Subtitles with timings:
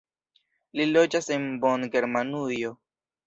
[0.79, 2.73] Li loĝas en Bonn en Germanujo.